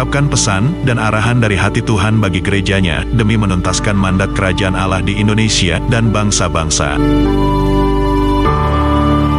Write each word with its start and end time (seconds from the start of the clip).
mengungkapkan 0.00 0.32
pesan 0.32 0.64
dan 0.88 0.96
arahan 0.96 1.44
dari 1.44 1.60
hati 1.60 1.84
Tuhan 1.84 2.24
bagi 2.24 2.40
gerejanya 2.40 3.04
demi 3.12 3.36
menuntaskan 3.36 3.92
mandat 3.92 4.32
kerajaan 4.32 4.72
Allah 4.72 5.04
di 5.04 5.20
Indonesia 5.20 5.76
dan 5.92 6.08
bangsa-bangsa. 6.08 6.96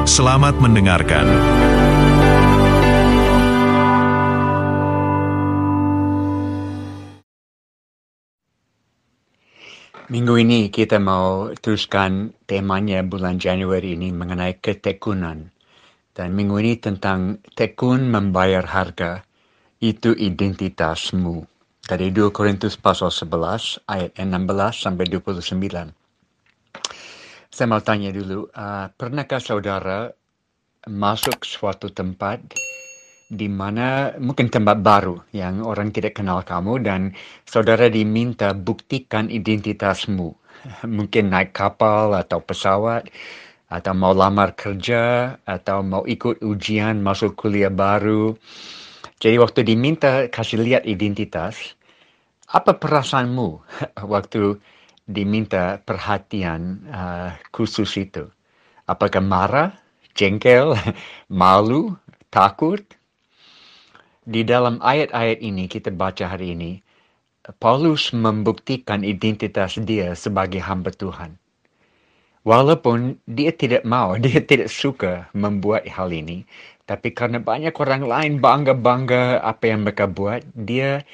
Selamat 0.05 0.61
mendengarkan. 0.61 1.25
Minggu 10.13 10.45
ini 10.45 10.69
kita 10.69 11.01
mau 11.01 11.49
teruskan 11.57 12.37
temanya 12.45 13.01
bulan 13.01 13.41
Januari 13.41 13.97
ini 13.97 14.13
mengenai 14.13 14.61
ketekunan. 14.61 15.49
Dan 16.13 16.37
minggu 16.37 16.61
ini 16.61 16.77
tentang 16.77 17.41
tekun 17.57 18.13
membayar 18.13 18.61
harga 18.69 19.25
itu 19.81 20.13
identitasmu. 20.13 21.49
Dari 21.81 22.13
2 22.13 22.29
Korintus 22.29 22.77
pasal 22.77 23.09
11 23.09 23.81
ayat 23.89 24.13
16 24.13 24.77
sampai 24.77 25.09
29. 25.09 25.89
Saya 27.51 27.67
mau 27.67 27.81
tanya 27.81 28.13
dulu, 28.13 28.47
uh, 28.53 28.87
pernahkah 28.93 29.41
saudara 29.41 30.13
masuk 30.87 31.43
suatu 31.43 31.89
tempat 31.89 32.39
di 33.27 33.49
mana 33.49 34.13
mungkin 34.21 34.53
tempat 34.53 34.79
baru 34.85 35.19
yang 35.33 35.65
orang 35.65 35.89
tidak 35.89 36.21
kenal 36.21 36.45
kamu 36.45 36.79
dan 36.85 37.01
saudara 37.49 37.89
diminta 37.89 38.53
buktikan 38.53 39.27
identitasmu. 39.27 40.37
Mungkin 40.85 41.33
naik 41.33 41.57
kapal 41.57 42.13
atau 42.13 42.37
pesawat 42.43 43.09
atau 43.71 43.93
mau 43.95 44.11
lamar 44.11 44.53
kerja 44.53 45.35
atau 45.47 45.79
mau 45.81 46.03
ikut 46.03 46.43
ujian 46.43 46.99
masuk 46.99 47.39
kuliah 47.39 47.71
baru 47.71 48.35
jadi 49.21 49.37
waktu 49.37 49.61
diminta 49.61 50.25
kasih 50.33 50.65
lihat 50.65 50.83
identitas, 50.89 51.77
apa 52.49 52.73
perasaanmu 52.73 53.61
waktu 54.13 54.57
diminta 55.05 55.77
perhatian 55.85 56.81
uh, 56.89 57.29
khusus 57.53 58.01
itu? 58.01 58.25
Apakah 58.89 59.21
marah, 59.21 59.69
jengkel, 60.17 60.73
malu, 61.29 61.93
takut? 62.33 62.81
Di 64.25 64.41
dalam 64.41 64.81
ayat-ayat 64.81 65.37
ini 65.37 65.69
kita 65.69 65.93
baca 65.93 66.25
hari 66.25 66.57
ini, 66.57 66.71
Paulus 67.61 68.09
membuktikan 68.13 69.05
identitas 69.05 69.77
dia 69.85 70.17
sebagai 70.17 70.65
hamba 70.65 70.89
Tuhan. 70.89 71.37
Walaupun 72.41 73.21
dia 73.29 73.53
tidak 73.53 73.85
mau, 73.85 74.17
dia 74.25 74.41
tidak 74.41 74.73
suka 74.73 75.29
membuat 75.37 75.85
hal 75.85 76.09
ini, 76.09 76.41
tapi 76.85 77.13
karena 77.13 77.37
banyak 77.41 77.73
orang 77.77 78.03
lain 78.05 78.33
bangga-bangga 78.41 79.39
apa 79.41 79.63
yang 79.69 79.85
mereka 79.85 80.09
buat, 80.09 80.41
dia 80.57 81.05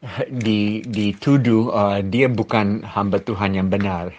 di, 0.44 0.80
dituduh 0.84 1.70
uh, 1.72 2.00
dia 2.00 2.26
bukan 2.26 2.84
hamba 2.84 3.20
Tuhan 3.20 3.56
yang 3.56 3.68
benar. 3.68 4.12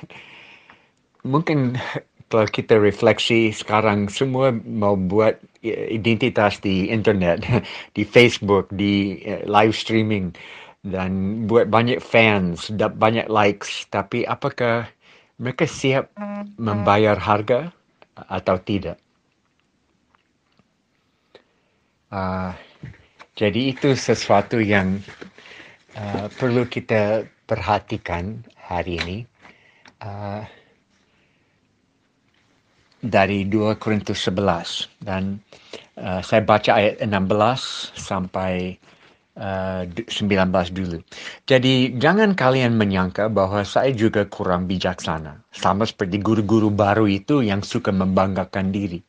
Mungkin 1.26 1.78
kalau 2.32 2.48
kita 2.48 2.80
refleksi 2.80 3.52
sekarang 3.52 4.08
semua 4.08 4.56
mau 4.64 4.96
buat 4.96 5.36
identitas 5.66 6.58
di 6.62 6.90
internet, 6.90 7.44
di 7.98 8.04
Facebook, 8.06 8.70
di 8.74 9.22
uh, 9.26 9.44
live 9.50 9.74
streaming 9.74 10.34
dan 10.82 11.46
buat 11.46 11.70
banyak 11.70 12.02
fans, 12.02 12.74
banyak 12.74 13.30
likes, 13.30 13.86
tapi 13.94 14.26
apakah 14.26 14.90
mereka 15.38 15.70
siap 15.70 16.10
membayar 16.58 17.18
harga 17.18 17.70
atau 18.18 18.58
tidak? 18.58 18.98
Uh, 22.12 22.52
jadi 23.40 23.72
itu 23.72 23.96
sesuatu 23.96 24.60
yang 24.60 25.00
uh, 25.96 26.28
perlu 26.36 26.68
kita 26.68 27.24
perhatikan 27.48 28.44
hari 28.60 29.00
ini. 29.00 29.18
Uh, 30.04 30.44
dari 33.02 33.50
2 33.50 33.82
Korintus 33.82 34.30
11 34.30 35.02
dan 35.02 35.42
uh, 35.98 36.22
saya 36.22 36.46
baca 36.46 36.78
ayat 36.78 37.02
16 37.02 37.98
sampai 37.98 38.78
uh, 39.42 39.84
19 39.90 40.30
dulu. 40.70 41.02
Jadi 41.50 41.98
jangan 41.98 42.38
kalian 42.38 42.78
menyangka 42.78 43.28
bahwa 43.28 43.66
saya 43.66 43.90
juga 43.92 44.30
kurang 44.30 44.70
bijaksana. 44.70 45.42
Sama 45.50 45.90
seperti 45.90 46.22
guru-guru 46.22 46.70
baru 46.70 47.10
itu 47.10 47.42
yang 47.42 47.66
suka 47.66 47.90
membanggakan 47.90 48.70
diri. 48.70 49.02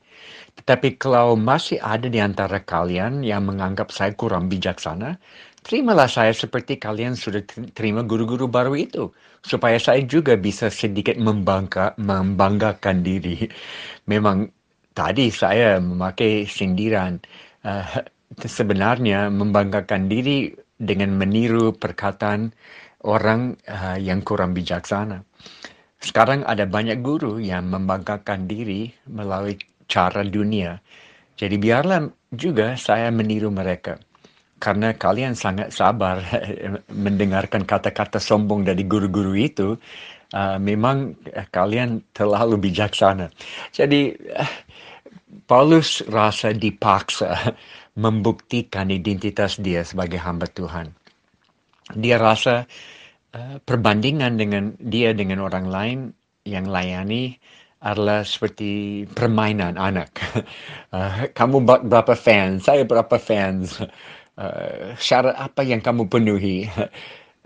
Tetapi 0.58 1.00
kalau 1.00 1.34
masih 1.34 1.80
ada 1.80 2.06
di 2.06 2.20
antara 2.20 2.60
kalian 2.60 3.24
yang 3.24 3.48
menganggap 3.48 3.88
saya 3.88 4.12
kurang 4.12 4.52
bijaksana, 4.52 5.16
terimalah 5.64 6.10
saya 6.10 6.34
seperti 6.36 6.76
kalian 6.76 7.16
sudah 7.16 7.40
terima 7.72 8.04
guru-guru 8.04 8.46
baru 8.46 8.76
itu. 8.76 9.08
Supaya 9.42 9.80
saya 9.80 10.04
juga 10.06 10.38
bisa 10.38 10.70
sedikit 10.70 11.18
membangga, 11.18 11.96
membanggakan 11.98 13.02
diri. 13.02 13.48
Memang 14.12 14.52
tadi 14.92 15.32
saya 15.32 15.80
memakai 15.80 16.44
sindiran. 16.44 17.18
Uh, 17.62 18.04
sebenarnya 18.44 19.28
membanggakan 19.28 20.08
diri 20.08 20.52
dengan 20.80 21.14
meniru 21.14 21.72
perkataan 21.76 22.52
orang 23.06 23.58
uh, 23.68 23.98
yang 23.98 24.22
kurang 24.22 24.54
bijaksana. 24.54 25.22
Sekarang 26.02 26.42
ada 26.50 26.66
banyak 26.66 26.98
guru 26.98 27.38
yang 27.38 27.70
membanggakan 27.70 28.50
diri 28.50 28.90
melalui 29.06 29.54
cara 29.88 30.22
dunia. 30.26 30.78
Jadi 31.36 31.56
biarlah 31.58 32.06
juga 32.32 32.78
saya 32.78 33.10
meniru 33.10 33.50
mereka. 33.50 33.98
Karena 34.62 34.94
kalian 34.94 35.34
sangat 35.34 35.74
sabar 35.74 36.22
mendengarkan 37.04 37.66
kata-kata 37.66 38.22
sombong 38.22 38.62
dari 38.62 38.86
guru-guru 38.86 39.34
itu, 39.34 39.74
uh, 40.32 40.58
memang 40.62 41.18
kalian 41.50 42.02
terlalu 42.14 42.70
bijaksana. 42.70 43.26
Jadi 43.74 44.14
uh, 44.32 44.52
Paulus 45.44 46.04
rasa 46.06 46.54
dipaksa 46.54 47.34
membuktikan 48.04 48.88
identitas 48.88 49.58
dia 49.58 49.82
sebagai 49.82 50.22
hamba 50.22 50.46
Tuhan. 50.46 50.94
Dia 51.98 52.16
rasa 52.22 52.64
uh, 53.34 53.56
perbandingan 53.60 54.38
dengan 54.38 54.78
dia 54.78 55.12
dengan 55.12 55.42
orang 55.42 55.66
lain 55.68 55.98
yang 56.46 56.66
layani 56.66 57.38
adalah 57.82 58.22
seperti 58.22 59.04
permainan 59.10 59.74
anak. 59.76 60.14
Uh, 60.94 61.26
kamu 61.38 61.66
berapa 61.66 62.14
fans? 62.14 62.70
Saya 62.70 62.86
berapa 62.86 63.18
fans? 63.18 63.82
Uh, 64.38 64.94
syarat 64.96 65.34
apa 65.36 65.66
yang 65.66 65.82
kamu 65.82 66.06
penuhi? 66.06 66.70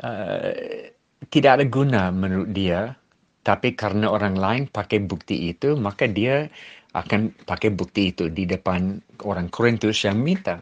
Uh, 0.00 0.52
tidak 1.34 1.60
ada 1.60 1.64
guna 1.66 2.12
menurut 2.12 2.52
dia. 2.52 2.94
Tapi 3.42 3.78
karena 3.78 4.10
orang 4.10 4.34
lain 4.36 4.62
pakai 4.68 5.06
bukti 5.06 5.54
itu, 5.54 5.78
maka 5.78 6.10
dia 6.10 6.50
akan 6.96 7.30
pakai 7.46 7.70
bukti 7.70 8.10
itu 8.10 8.26
di 8.32 8.42
depan 8.48 8.98
orang 9.22 9.46
Korintus 9.52 10.02
yang 10.02 10.18
minta 10.18 10.58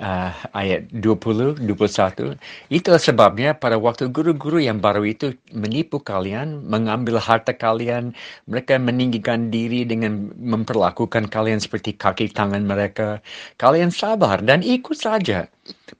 uh, 0.00 0.32
ayat 0.56 0.88
20, 0.90 1.60
21. 1.62 2.34
Itulah 2.72 3.00
sebabnya 3.00 3.52
pada 3.54 3.76
waktu 3.76 4.08
guru-guru 4.08 4.58
yang 4.58 4.80
baru 4.80 5.04
itu 5.06 5.36
menipu 5.52 6.00
kalian, 6.00 6.64
mengambil 6.66 7.20
harta 7.20 7.52
kalian, 7.52 8.16
mereka 8.48 8.80
meninggikan 8.80 9.52
diri 9.52 9.84
dengan 9.84 10.32
memperlakukan 10.40 11.28
kalian 11.28 11.60
seperti 11.60 11.94
kaki 11.94 12.32
tangan 12.32 12.64
mereka. 12.64 13.20
Kalian 13.60 13.92
sabar 13.92 14.40
dan 14.40 14.64
ikut 14.64 14.96
saja. 14.96 15.46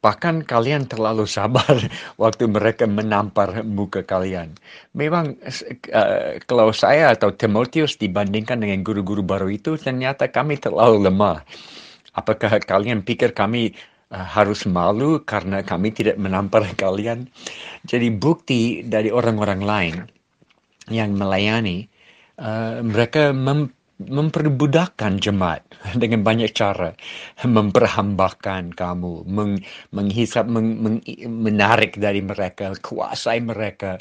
Bahkan 0.00 0.48
kalian 0.48 0.88
terlalu 0.88 1.28
sabar 1.28 1.76
waktu 2.22 2.48
mereka 2.48 2.88
menampar 2.88 3.62
muka 3.62 4.02
kalian. 4.02 4.56
Memang 4.96 5.36
uh, 5.92 6.40
kalau 6.48 6.72
saya 6.72 7.12
atau 7.14 7.30
Timotius 7.30 8.00
dibandingkan 8.00 8.58
dengan 8.58 8.80
guru-guru 8.82 9.22
baru 9.22 9.52
itu, 9.52 9.76
ternyata 9.76 10.26
kami 10.26 10.58
terlalu 10.58 11.06
lemah. 11.06 11.44
Apakah 12.10 12.58
kalian 12.58 13.06
pikir 13.06 13.30
kami 13.30 13.70
harus 14.10 14.66
malu 14.66 15.22
karena 15.22 15.62
kami 15.62 15.94
tidak 15.94 16.18
menampar 16.18 16.66
kalian? 16.82 17.30
Jadi 17.86 18.10
bukti 18.10 18.82
dari 18.82 19.08
orang-orang 19.14 19.60
lain 19.62 19.94
yang 20.90 21.14
melayani, 21.14 21.86
uh, 22.42 22.82
mereka 22.82 23.30
mem 23.30 23.70
memperbudakkan 24.00 25.20
jemaat 25.20 25.60
dengan 26.02 26.24
banyak 26.24 26.56
cara, 26.56 26.96
memperhambakan 27.44 28.72
kamu, 28.72 29.28
meng 29.28 29.60
menghisap, 29.92 30.48
meng 30.48 30.80
meng 30.80 30.96
menarik 31.28 32.00
dari 32.00 32.24
mereka, 32.24 32.72
kuasai 32.80 33.44
mereka, 33.44 34.00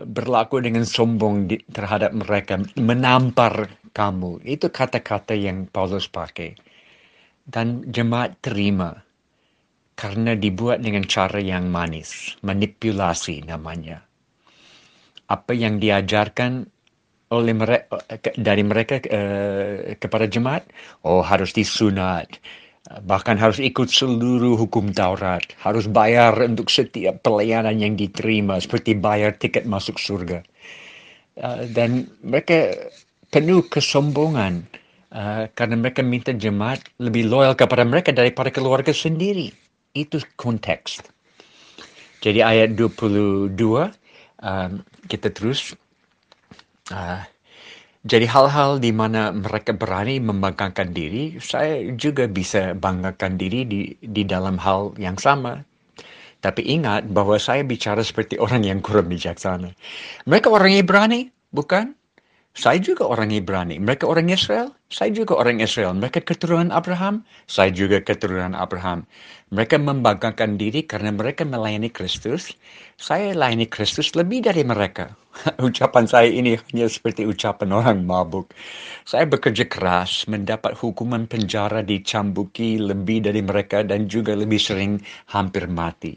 berlaku 0.00 0.64
dengan 0.64 0.88
sombong 0.88 1.46
di, 1.52 1.60
terhadap 1.70 2.16
mereka, 2.16 2.56
menampar 2.80 3.68
kamu. 3.92 4.40
Itu 4.42 4.72
kata-kata 4.72 5.36
yang 5.36 5.68
Paulus 5.68 6.08
pakai. 6.08 6.56
Dan 7.44 7.84
jemaat 7.92 8.40
terima 8.40 9.03
karena 9.94 10.34
dibuat 10.34 10.82
dengan 10.82 11.06
cara 11.06 11.38
yang 11.38 11.70
manis, 11.70 12.34
manipulasi 12.42 13.46
namanya. 13.46 14.02
Apa 15.30 15.54
yang 15.56 15.80
diajarkan 15.80 16.68
oleh 17.32 17.54
mereka 17.56 17.98
dari 18.36 18.62
mereka 18.62 19.00
uh, 19.10 19.96
kepada 19.96 20.28
jemaat, 20.28 20.68
oh 21.06 21.24
harus 21.24 21.54
disunat, 21.56 22.38
bahkan 23.08 23.40
harus 23.40 23.58
ikut 23.58 23.88
seluruh 23.88 24.60
hukum 24.60 24.92
Taurat, 24.92 25.42
harus 25.62 25.88
bayar 25.88 26.36
untuk 26.44 26.68
setiap 26.68 27.24
pelayanan 27.24 27.80
yang 27.80 27.94
diterima, 27.96 28.60
seperti 28.60 28.92
bayar 28.94 29.34
tiket 29.34 29.64
masuk 29.64 29.96
surga. 29.96 30.44
Uh, 31.34 31.66
dan 31.72 32.06
mereka 32.22 32.70
penuh 33.32 33.66
kesombongan 33.66 34.62
uh, 35.10 35.50
karena 35.58 35.74
mereka 35.74 36.06
minta 36.06 36.30
jemaat 36.30 36.84
lebih 37.02 37.26
loyal 37.26 37.58
kepada 37.58 37.82
mereka 37.82 38.14
daripada 38.14 38.54
keluarga 38.54 38.94
sendiri. 38.94 39.63
Itu 39.94 40.18
konteks. 40.36 41.00
Jadi 42.20 42.42
ayat 42.42 42.74
22, 42.74 43.54
um, 44.42 44.70
kita 45.06 45.28
terus. 45.30 45.72
Uh, 46.90 47.22
jadi 48.04 48.28
hal-hal 48.28 48.84
di 48.84 48.92
mana 48.92 49.32
mereka 49.32 49.72
berani 49.72 50.20
membanggakan 50.20 50.92
diri, 50.92 51.40
saya 51.40 51.88
juga 51.96 52.28
bisa 52.28 52.76
banggakan 52.76 53.40
diri 53.40 53.64
di, 53.64 53.80
di 53.96 54.22
dalam 54.28 54.60
hal 54.60 54.92
yang 55.00 55.16
sama. 55.16 55.64
Tapi 56.44 56.60
ingat 56.68 57.08
bahwa 57.08 57.40
saya 57.40 57.64
bicara 57.64 58.04
seperti 58.04 58.36
orang 58.36 58.68
yang 58.68 58.84
kurang 58.84 59.08
bijaksana. 59.08 59.72
Mereka 60.28 60.52
orang 60.52 60.76
Ibrani, 60.76 61.32
bukan? 61.48 61.96
Saya 62.54 62.78
juga 62.78 63.10
orang 63.10 63.34
Ibrani. 63.34 63.82
Mereka 63.82 64.06
orang 64.06 64.30
Israel. 64.30 64.70
Saya 64.86 65.10
juga 65.10 65.34
orang 65.34 65.58
Israel. 65.58 65.90
Mereka 65.98 66.22
keturunan 66.22 66.70
Abraham. 66.70 67.26
Saya 67.50 67.74
juga 67.74 67.98
keturunan 67.98 68.54
Abraham. 68.54 69.02
Mereka 69.50 69.82
membanggakan 69.82 70.54
diri 70.54 70.86
karena 70.86 71.10
mereka 71.10 71.42
melayani 71.42 71.90
Kristus. 71.90 72.54
Saya 72.94 73.34
layani 73.34 73.66
Kristus 73.66 74.14
lebih 74.14 74.46
dari 74.46 74.62
mereka. 74.62 75.10
ucapan 75.66 76.06
saya 76.06 76.30
ini 76.30 76.54
hanya 76.70 76.86
seperti 76.86 77.26
ucapan 77.26 77.74
orang 77.74 78.06
mabuk. 78.06 78.54
Saya 79.02 79.26
bekerja 79.26 79.66
keras, 79.66 80.30
mendapat 80.30 80.78
hukuman 80.78 81.26
penjara 81.26 81.82
dicambuki 81.82 82.78
lebih 82.78 83.26
dari 83.26 83.42
mereka 83.42 83.82
dan 83.82 84.06
juga 84.06 84.38
lebih 84.38 84.62
sering 84.62 85.02
hampir 85.26 85.66
mati. 85.66 86.14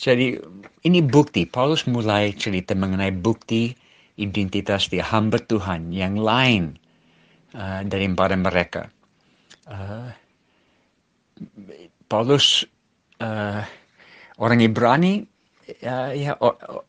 Jadi 0.00 0.40
ini 0.88 1.04
bukti. 1.04 1.44
Paulus 1.44 1.84
mulai 1.84 2.32
cerita 2.32 2.72
mengenai 2.72 3.12
bukti 3.12 3.76
identitas 4.20 4.92
dia 4.92 5.02
hamba 5.02 5.40
Tuhan 5.40 5.90
yang 5.90 6.20
lain 6.20 6.76
uh, 7.56 7.80
daripada 7.88 8.36
mereka. 8.36 8.92
Uh, 9.64 10.12
Paulus 12.10 12.68
uh, 13.24 13.64
orang 14.36 14.60
Ibrani 14.60 15.24
uh, 15.86 16.12
ya 16.12 16.36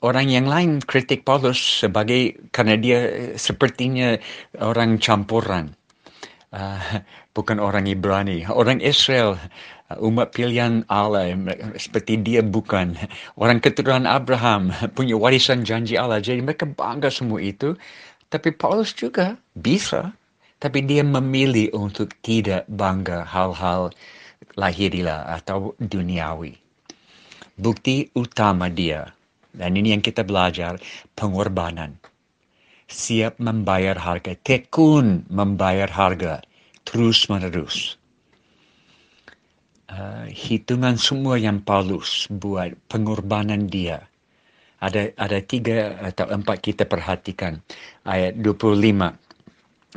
orang 0.02 0.28
yang 0.28 0.50
lain 0.50 0.84
kritik 0.84 1.24
Paulus 1.24 1.86
sebagai 1.86 2.36
karena 2.52 2.76
dia 2.76 3.00
sepertinya 3.38 4.18
orang 4.60 4.98
campuran 4.98 5.72
uh, 6.52 6.82
bukan 7.38 7.62
orang 7.62 7.88
Ibrani 7.88 8.44
orang 8.50 8.84
Israel 8.84 9.38
umat 10.00 10.32
pilihan 10.32 10.88
Allah 10.88 11.36
seperti 11.76 12.20
dia 12.22 12.40
bukan. 12.40 12.96
Orang 13.36 13.60
keturunan 13.60 14.08
Abraham 14.08 14.72
punya 14.98 15.20
warisan 15.20 15.68
janji 15.68 16.00
Allah. 16.00 16.24
Jadi 16.24 16.40
mereka 16.40 16.64
bangga 16.70 17.12
semua 17.12 17.44
itu. 17.44 17.76
Tapi 18.32 18.56
Paulus 18.56 18.96
juga 18.96 19.36
bisa. 19.58 20.16
Tapi 20.62 20.86
dia 20.86 21.02
memilih 21.02 21.74
untuk 21.74 22.14
tidak 22.22 22.70
bangga 22.70 23.26
hal-hal 23.26 23.92
lahiriah 24.56 25.26
atau 25.36 25.74
duniawi. 25.82 26.54
Bukti 27.58 28.08
utama 28.14 28.70
dia. 28.70 29.10
Dan 29.52 29.76
ini 29.76 29.92
yang 29.92 30.06
kita 30.06 30.24
belajar 30.24 30.80
pengorbanan. 31.18 31.98
Siap 32.92 33.40
membayar 33.40 33.96
harga 33.96 34.36
tekun 34.44 35.28
membayar 35.32 35.88
harga 35.88 36.44
terus 36.84 37.24
menerus 37.32 38.01
uh, 39.92 40.26
hitungan 40.32 40.96
semua 40.96 41.36
yang 41.36 41.60
Paulus 41.62 42.26
buat 42.32 42.74
pengorbanan 42.88 43.68
dia. 43.68 44.08
Ada 44.82 45.14
ada 45.14 45.38
tiga 45.46 45.94
atau 46.02 46.26
empat 46.32 46.58
kita 46.66 46.90
perhatikan. 46.90 47.62
Ayat 48.02 48.42
25 48.42 49.14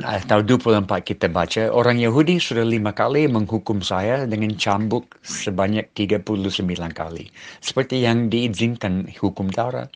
atau 0.03 0.43
24 0.43 0.91
kita 1.07 1.31
baca 1.31 1.71
orang 1.71 1.95
Yahudi 1.95 2.35
sudah 2.35 2.67
lima 2.67 2.91
kali 2.91 3.31
menghukum 3.31 3.79
saya 3.79 4.27
dengan 4.27 4.51
cambuk 4.59 5.07
sebanyak 5.23 5.87
39 5.95 6.51
kali. 6.91 7.31
Seperti 7.63 8.03
yang 8.03 8.27
diizinkan 8.27 9.07
hukum 9.23 9.47
Taurat. 9.49 9.87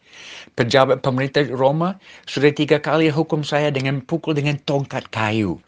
Pejabat 0.55 1.03
pemerintah 1.03 1.43
Roma 1.51 1.99
sudah 2.23 2.49
tiga 2.55 2.79
kali 2.79 3.11
hukum 3.11 3.43
saya 3.43 3.69
dengan 3.75 3.99
pukul 3.99 4.39
dengan 4.39 4.55
tongkat 4.63 5.11
kayu 5.11 5.59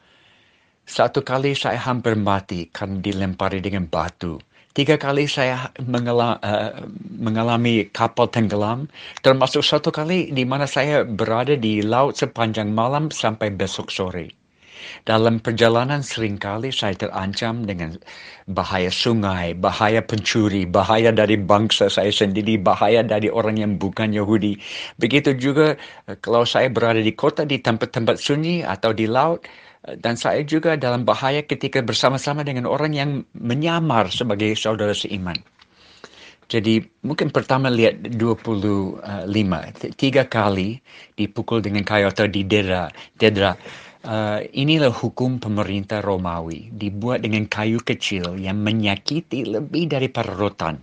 satu 0.91 1.23
kali 1.23 1.55
saya 1.55 1.79
hampir 1.79 2.19
mati 2.19 2.67
karena 2.67 2.99
dilempari 2.99 3.63
dengan 3.63 3.87
batu. 3.87 4.35
Tiga 4.75 4.99
kali 4.99 5.23
saya 5.23 5.71
eh, 5.79 6.71
mengalami 7.15 7.87
kapal 7.95 8.27
tenggelam, 8.27 8.91
termasuk 9.23 9.63
satu 9.63 9.87
kali 9.87 10.35
di 10.35 10.43
mana 10.43 10.67
saya 10.67 11.07
berada 11.07 11.55
di 11.55 11.79
laut 11.79 12.19
sepanjang 12.19 12.75
malam 12.75 13.07
sampai 13.07 13.55
besok 13.55 13.87
sore. 13.87 14.35
Dalam 15.07 15.39
perjalanan 15.39 16.03
seringkali 16.03 16.73
saya 16.75 16.97
terancam 16.97 17.63
dengan 17.63 17.95
bahaya 18.49 18.91
sungai, 18.91 19.55
bahaya 19.55 20.03
pencuri, 20.03 20.67
bahaya 20.67 21.15
dari 21.15 21.39
bangsa 21.39 21.87
saya 21.87 22.11
sendiri, 22.11 22.59
bahaya 22.59 22.99
dari 23.03 23.31
orang 23.31 23.59
yang 23.59 23.73
bukan 23.79 24.11
Yahudi. 24.11 24.59
Begitu 24.99 25.39
juga 25.39 25.79
eh, 26.07 26.19
kalau 26.19 26.43
saya 26.43 26.67
berada 26.67 26.99
di 26.99 27.15
kota, 27.15 27.47
di 27.47 27.63
tempat-tempat 27.63 28.19
sunyi 28.19 28.63
atau 28.67 28.91
di 28.91 29.07
laut, 29.07 29.43
dan 29.81 30.13
saya 30.13 30.45
juga 30.45 30.77
dalam 30.77 31.01
bahaya 31.01 31.41
ketika 31.41 31.81
bersama-sama 31.81 32.45
dengan 32.45 32.69
orang 32.69 32.93
yang 32.93 33.09
menyamar 33.33 34.13
sebagai 34.13 34.53
saudara 34.53 34.93
seiman. 34.93 35.37
Jadi 36.51 36.83
mungkin 37.07 37.31
pertama 37.31 37.71
lihat 37.71 38.03
25, 38.19 39.07
tiga 39.95 40.27
kali 40.27 40.83
dipukul 41.15 41.63
dengan 41.63 41.87
kayu 41.87 42.11
atau 42.11 42.27
di 42.27 42.43
dedra. 42.43 42.91
dedra. 43.15 43.55
Uh, 44.01 44.41
inilah 44.57 44.89
hukum 44.89 45.37
pemerintah 45.37 46.01
Romawi, 46.01 46.73
dibuat 46.73 47.21
dengan 47.21 47.45
kayu 47.45 47.77
kecil 47.85 48.33
yang 48.41 48.57
menyakiti 48.57 49.45
lebih 49.45 49.93
daripada 49.93 50.33
rotan. 50.33 50.81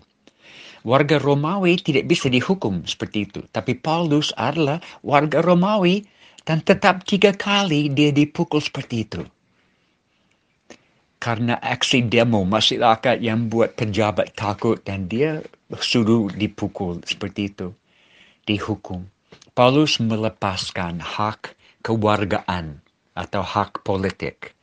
Warga 0.86 1.18
Romawi 1.18 1.82
tidak 1.82 2.06
bisa 2.06 2.30
dihukum 2.30 2.86
seperti 2.86 3.26
itu, 3.26 3.42
tapi 3.50 3.74
Paulus 3.74 4.30
adalah 4.38 4.78
warga 5.02 5.42
Romawi 5.42 6.06
dan 6.48 6.64
tetap 6.64 7.04
tiga 7.04 7.36
kali 7.36 7.92
dia 7.92 8.08
dipukul 8.08 8.64
seperti 8.64 9.04
itu. 9.04 9.20
Karena 11.20 11.60
aksi 11.60 12.08
demo 12.08 12.40
masyarakat 12.48 13.20
yang 13.20 13.52
buat 13.52 13.76
pejabat 13.76 14.32
takut 14.32 14.80
dan 14.80 15.12
dia 15.12 15.44
suruh 15.76 16.32
dipukul 16.32 17.04
seperti 17.04 17.52
itu. 17.52 17.76
Dihukum. 18.48 19.04
Paulus 19.52 20.00
melepaskan 20.00 21.04
hak 21.04 21.52
kewargaan 21.84 22.80
atau 23.12 23.44
hak 23.44 23.84
politik. 23.84 24.56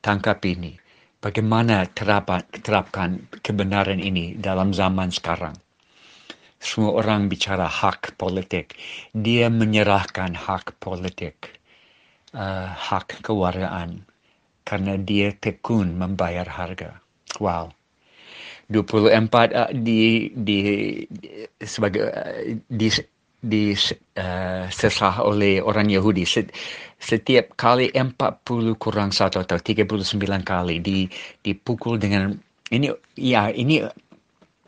Tangkap 0.00 0.40
ini. 0.48 0.80
Bagaimana 1.20 1.84
terapkan, 1.92 3.28
kebenaran 3.44 4.00
ini 4.00 4.40
dalam 4.40 4.72
zaman 4.72 5.12
sekarang? 5.12 5.52
Semua 6.60 7.00
orang 7.00 7.32
bicara 7.32 7.64
hak 7.64 8.20
politik. 8.20 8.76
Dia 9.16 9.48
menyerahkan 9.48 10.36
hak 10.36 10.76
politik, 10.76 11.56
uh, 12.36 12.68
hak 12.68 13.24
kewargaan, 13.24 14.04
karena 14.68 15.00
dia 15.00 15.32
tekun 15.32 15.96
membayar 15.96 16.44
harga. 16.44 17.00
Wow. 17.40 17.72
24 18.70 19.50
uh, 19.50 19.72
di 19.74 20.30
di 20.30 20.60
sebagai 21.58 22.06
uh, 22.06 22.54
di 22.70 22.88
di 23.40 23.72
uh, 24.20 24.68
sesah 24.68 25.24
oleh 25.24 25.64
orang 25.64 25.88
Yahudi 25.88 26.28
setiap 27.00 27.56
kali 27.56 27.88
40 27.88 28.44
kurang 28.76 29.10
satu 29.10 29.40
atau 29.40 29.56
39 29.56 29.88
kali 30.44 30.76
di 30.84 31.08
dipukul 31.40 31.96
dengan 31.96 32.36
ini 32.68 32.92
ya 33.16 33.48
ini 33.48 33.80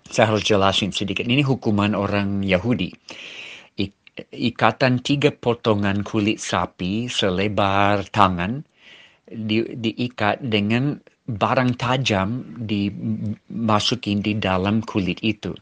saya 0.09 0.35
harus 0.35 0.45
jelasin 0.45 0.91
sedikit. 0.91 1.25
Ini 1.27 1.45
hukuman 1.45 1.95
orang 1.95 2.43
Yahudi. 2.43 2.93
ikatan 4.13 5.01
tiga 5.01 5.33
potongan 5.33 6.05
kulit 6.05 6.37
sapi 6.37 7.09
selebar 7.09 8.05
tangan 8.13 8.61
di, 9.25 9.65
diikat 9.65 10.45
dengan 10.45 11.01
barang 11.25 11.81
tajam 11.81 12.45
dimasukin 12.61 14.21
di 14.21 14.37
dalam 14.37 14.85
kulit 14.85 15.17
itu. 15.25 15.57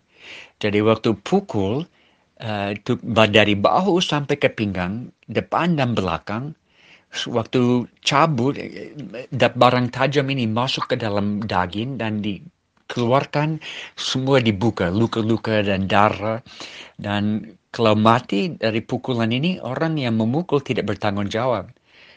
Jadi 0.58 0.82
waktu 0.82 1.14
pukul, 1.22 1.86
uh, 2.42 2.70
dari 3.30 3.54
bahu 3.54 4.02
sampai 4.02 4.36
ke 4.36 4.50
pinggang, 4.50 5.14
depan 5.30 5.78
dan 5.78 5.94
belakang, 5.94 6.58
waktu 7.30 7.86
cabut 8.02 8.54
barang 9.34 9.86
tajam 9.90 10.26
ini 10.30 10.46
masuk 10.46 10.94
ke 10.94 10.96
dalam 10.98 11.42
daging 11.42 11.98
dan 11.98 12.22
dikeluarkan 12.90 13.62
semua 13.94 14.42
dibuka 14.42 14.90
luka-luka 14.90 15.62
dan 15.62 15.86
darah. 15.86 16.42
Dan 16.98 17.54
kalau 17.70 17.94
mati 17.94 18.58
dari 18.58 18.82
pukulan 18.82 19.30
ini 19.30 19.62
orang 19.62 19.94
yang 19.94 20.18
memukul 20.18 20.58
tidak 20.58 20.90
bertanggung 20.90 21.30
jawab 21.30 21.70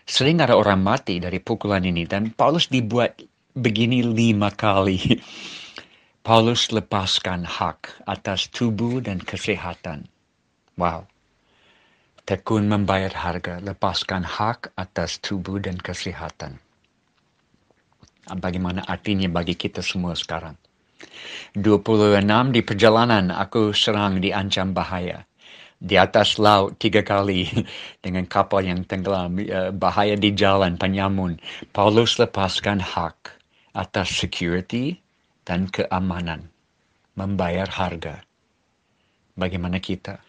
sering 0.04 0.44
ada 0.44 0.56
orang 0.56 0.84
mati 0.84 1.20
dari 1.20 1.40
pukulan 1.40 1.84
ini 1.84 2.04
dan 2.04 2.32
Paulus 2.36 2.68
dibuat 2.68 3.20
begini 3.56 4.04
lima 4.04 4.52
kali. 4.52 5.00
Paulus 6.26 6.72
lepaskan 6.72 7.44
hak 7.44 8.08
atas 8.08 8.48
tubuh 8.48 9.04
dan 9.04 9.20
kesehatan. 9.20 10.08
Wow. 10.80 11.04
Tekun 12.24 12.72
membayar 12.72 13.12
harga, 13.12 13.60
lepaskan 13.60 14.24
hak 14.24 14.72
atas 14.80 15.20
tubuh 15.20 15.60
dan 15.60 15.76
kesehatan. 15.76 16.63
Bagaimana 18.28 18.88
artinya 18.88 19.28
bagi 19.28 19.58
kita 19.58 19.84
semua 19.84 20.16
sekarang? 20.16 20.56
26 21.60 22.24
di 22.56 22.62
perjalanan 22.64 23.30
aku 23.30 23.76
serang 23.76 24.24
diancam 24.24 24.72
bahaya. 24.72 25.28
Di 25.84 26.00
atas 26.00 26.40
laut 26.40 26.80
tiga 26.80 27.04
kali 27.04 27.44
dengan 28.04 28.24
kapal 28.24 28.64
yang 28.64 28.88
tenggelam, 28.88 29.36
eh, 29.44 29.70
bahaya 29.76 30.16
di 30.16 30.32
jalan, 30.32 30.80
penyamun. 30.80 31.36
Paulus 31.76 32.16
lepaskan 32.16 32.80
hak 32.80 33.36
atas 33.76 34.08
security 34.16 34.96
dan 35.44 35.68
keamanan. 35.68 36.48
Membayar 37.20 37.68
harga. 37.68 38.24
Bagaimana 39.36 39.78
kita? 39.84 40.24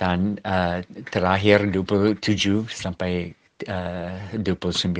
dan 0.00 0.40
uh, 0.48 0.80
terakhir 1.12 1.68
27 1.68 2.24
sampai 2.72 3.36
29 3.66 4.94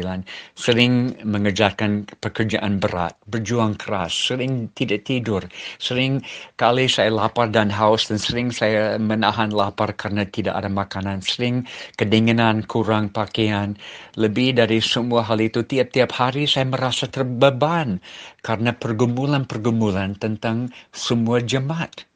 sering 0.56 0.92
mengerjakan 1.24 2.04
pekerjaan 2.20 2.76
berat, 2.76 3.16
berjuang 3.30 3.78
keras, 3.80 4.12
sering 4.12 4.68
tidak 4.76 5.08
tidur, 5.08 5.42
sering 5.80 6.20
kali 6.60 6.90
saya 6.90 7.08
lapar 7.08 7.48
dan 7.48 7.72
haus 7.72 8.08
dan 8.08 8.20
sering 8.20 8.48
saya 8.52 9.00
menahan 9.00 9.54
lapar 9.54 9.96
karena 9.96 10.28
tidak 10.28 10.58
ada 10.60 10.68
makanan, 10.68 11.24
sering 11.24 11.64
kedinginan, 11.96 12.66
kurang 12.68 13.08
pakaian. 13.08 13.78
Lebih 14.18 14.60
dari 14.60 14.82
semua 14.84 15.24
hal 15.24 15.40
itu, 15.40 15.64
tiap-tiap 15.64 16.12
hari 16.12 16.44
saya 16.44 16.68
merasa 16.68 17.08
terbeban 17.08 18.02
karena 18.44 18.76
pergumulan-pergumulan 18.76 20.16
tentang 20.18 20.68
semua 20.92 21.40
jemaat 21.40 22.10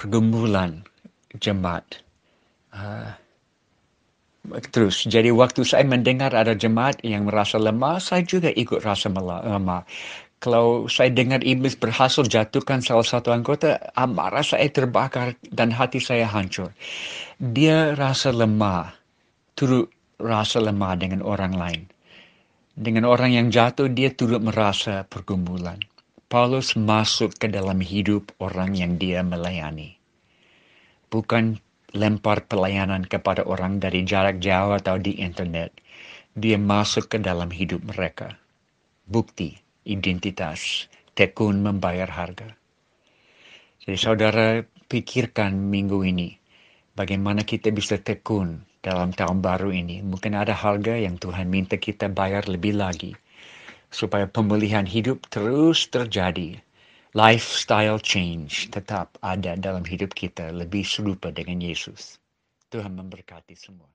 pergumulan 0.00 0.80
jemaat. 1.36 1.84
Uh, 2.72 3.12
terus, 4.72 5.04
jadi 5.04 5.30
waktu 5.30 5.62
saya 5.62 5.84
mendengar 5.84 6.32
ada 6.32 6.56
jemaat 6.56 7.00
yang 7.04 7.28
merasa 7.28 7.60
lemah, 7.60 8.00
saya 8.00 8.24
juga 8.24 8.48
ikut 8.50 8.80
rasa 8.80 9.12
lemah. 9.12 9.84
Kalau 10.40 10.88
saya 10.88 11.12
dengar 11.12 11.44
iblis 11.44 11.76
berhasil 11.76 12.24
jatuhkan 12.24 12.80
salah 12.80 13.04
satu 13.04 13.28
anggota, 13.28 13.76
amarah 13.92 14.40
saya 14.40 14.72
terbakar 14.72 15.36
dan 15.52 15.68
hati 15.68 16.00
saya 16.00 16.24
hancur. 16.24 16.72
Dia 17.36 17.92
rasa 17.92 18.32
lemah, 18.32 18.96
turut 19.52 19.92
rasa 20.16 20.64
lemah 20.64 20.96
dengan 20.96 21.20
orang 21.20 21.52
lain. 21.52 21.82
Dengan 22.72 23.04
orang 23.04 23.36
yang 23.36 23.52
jatuh, 23.52 23.92
dia 23.92 24.08
turut 24.16 24.40
merasa 24.40 25.04
pergumulan. 25.04 25.76
Paulus 26.32 26.72
masuk 26.72 27.36
ke 27.36 27.52
dalam 27.52 27.76
hidup 27.82 28.32
orang 28.40 28.72
yang 28.72 28.96
dia 28.96 29.20
melayani. 29.20 30.00
Bukan 31.12 31.60
lempar 31.94 32.46
pelayanan 32.46 33.06
kepada 33.06 33.42
orang 33.46 33.82
dari 33.82 34.06
jarak 34.06 34.38
jauh 34.38 34.74
atau 34.74 34.98
di 34.98 35.18
internet. 35.18 35.74
Dia 36.34 36.56
masuk 36.56 37.10
ke 37.10 37.18
dalam 37.18 37.50
hidup 37.50 37.82
mereka. 37.82 38.38
Bukti, 39.10 39.58
identitas, 39.82 40.86
tekun 41.18 41.60
membayar 41.60 42.06
harga. 42.06 42.54
Jadi 43.82 43.98
saudara 43.98 44.62
pikirkan 44.86 45.56
minggu 45.56 46.06
ini, 46.06 46.36
bagaimana 46.94 47.42
kita 47.42 47.74
bisa 47.74 47.98
tekun 47.98 48.62
dalam 48.80 49.10
tahun 49.10 49.42
baru 49.42 49.74
ini. 49.74 50.00
Mungkin 50.06 50.38
ada 50.38 50.54
harga 50.54 50.94
yang 50.96 51.18
Tuhan 51.18 51.50
minta 51.50 51.76
kita 51.76 52.08
bayar 52.08 52.46
lebih 52.46 52.78
lagi 52.78 53.12
supaya 53.90 54.30
pemulihan 54.30 54.86
hidup 54.86 55.26
terus 55.28 55.90
terjadi. 55.90 56.62
Lifestyle 57.10 57.98
change 57.98 58.70
tetap 58.70 59.18
ada 59.18 59.58
dalam 59.58 59.82
hidup 59.82 60.14
kita 60.14 60.54
lebih 60.54 60.86
serupa 60.86 61.34
dengan 61.34 61.58
Yesus. 61.58 62.22
Tuhan 62.70 62.94
memberkati 62.94 63.58
semua. 63.58 63.90